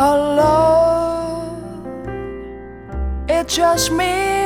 [0.00, 1.60] alone.
[3.28, 4.39] It's just me.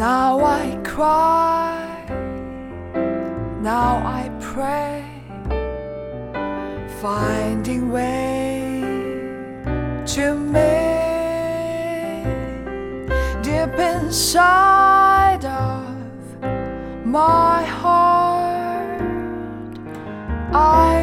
[0.00, 2.06] Now I cry,
[3.60, 5.04] now I pray,
[7.02, 8.80] finding way
[10.14, 11.04] to me
[13.42, 15.84] deep inside of
[17.04, 19.02] my heart.
[20.54, 20.99] I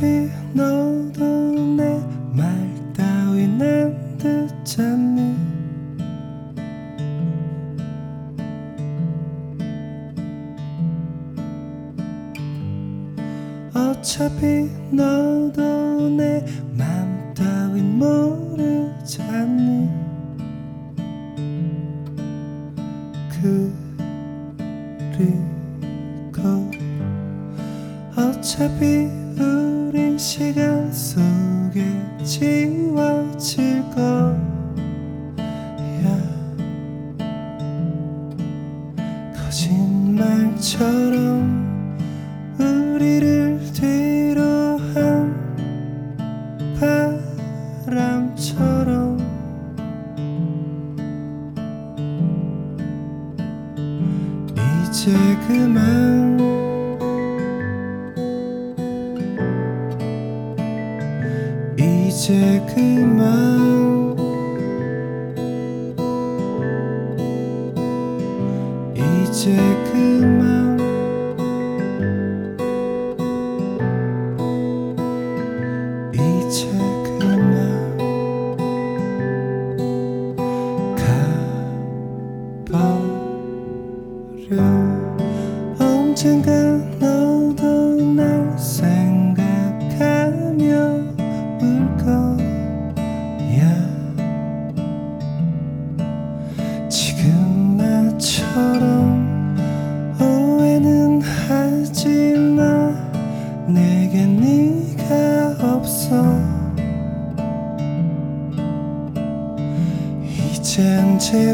[0.00, 1.05] be no.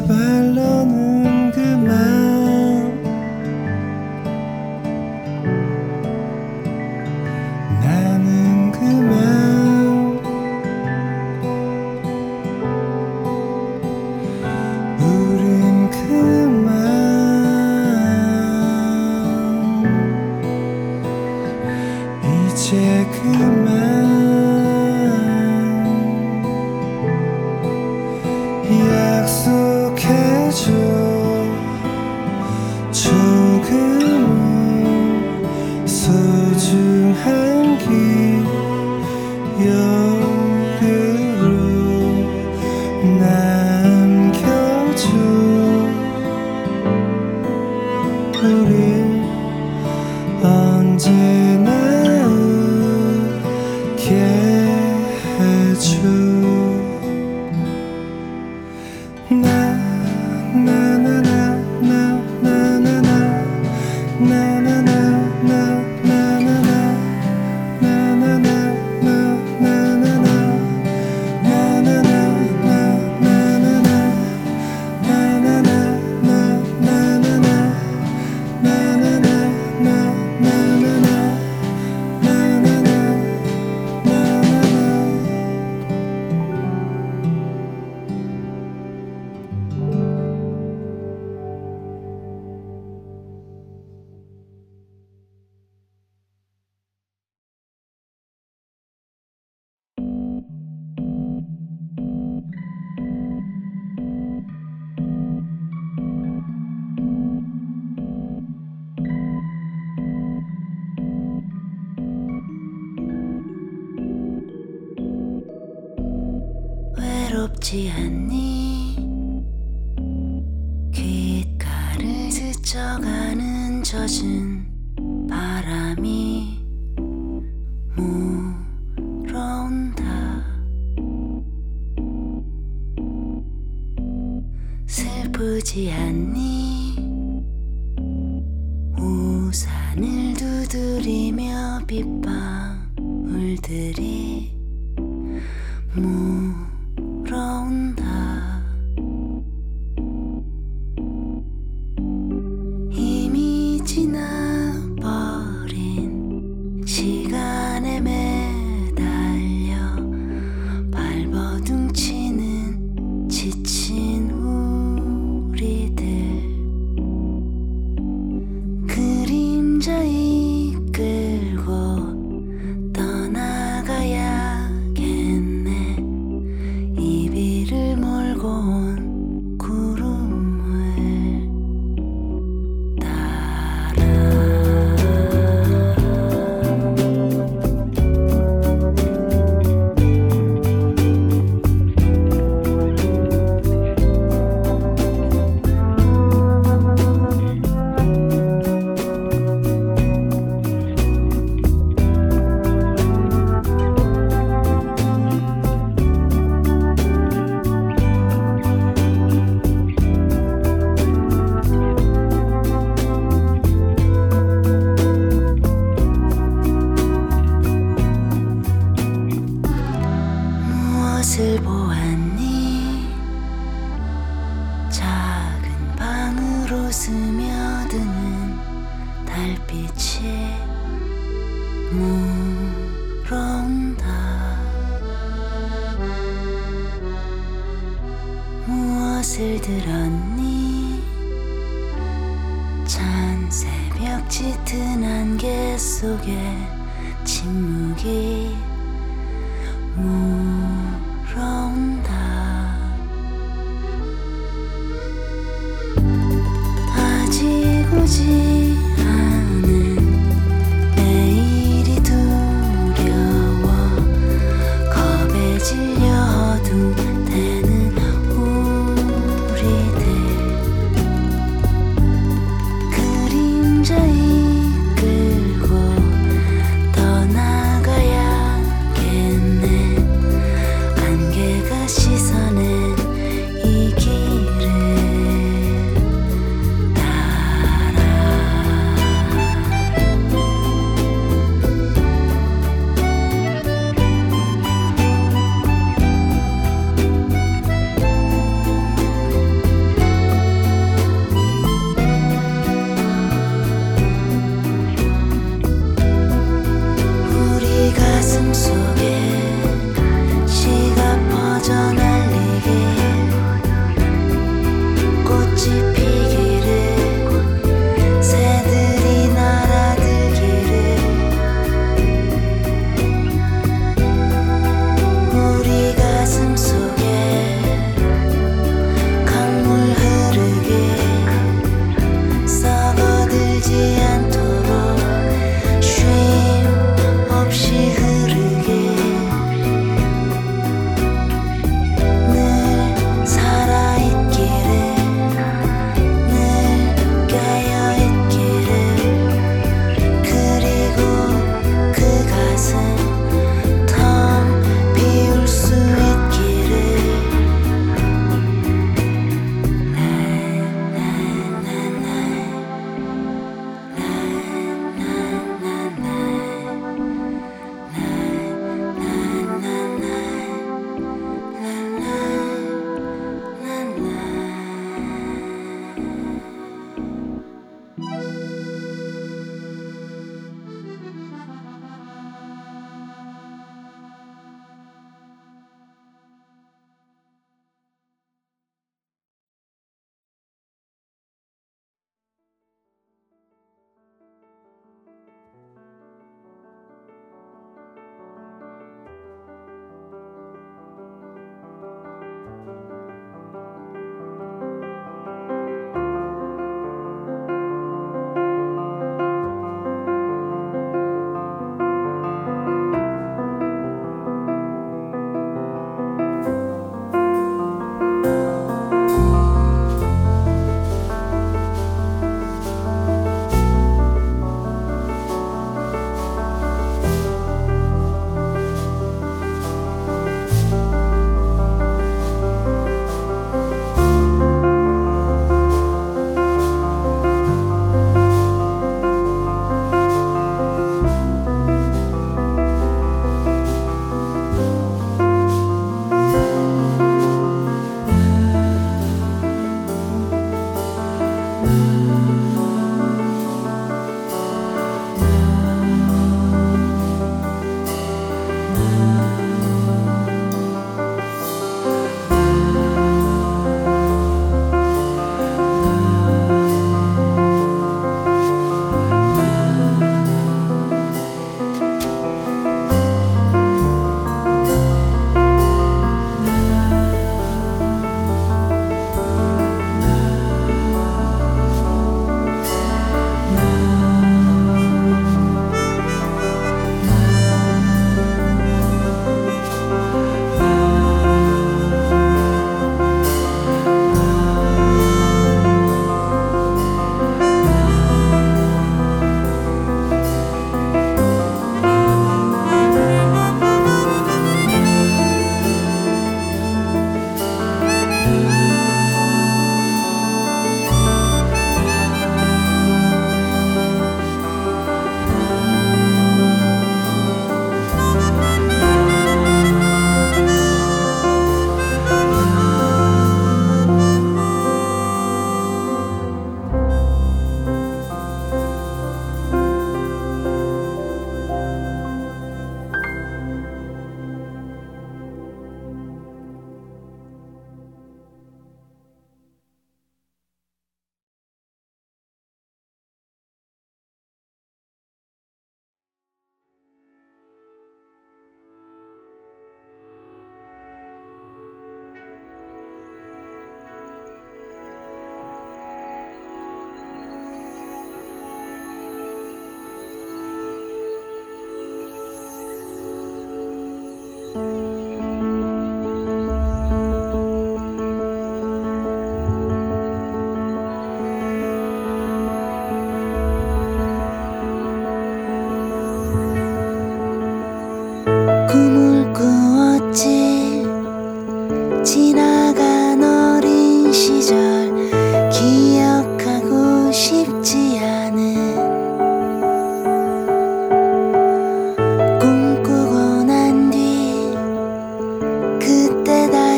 [0.02, 2.41] 제발 너는 그만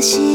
[0.04, 0.33] 心。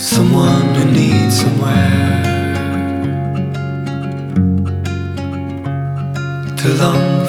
[0.00, 2.22] Someone who needs somewhere
[6.56, 7.19] to long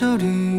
[0.00, 0.49] 这里。